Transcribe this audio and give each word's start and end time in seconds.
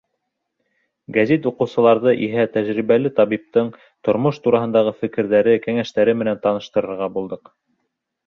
Гәзит 1.17 1.43
уҡыусыларҙы 1.49 2.13
иһә 2.27 2.45
тәжрибәле 2.55 3.11
табиптың 3.19 3.69
тормош 4.09 4.41
тураһындағы 4.47 4.93
фекерҙәре, 5.03 5.53
кәңәштәре 5.69 6.19
менән 6.23 6.43
таныштырырға 6.47 7.11
булдыҡ. 7.19 7.53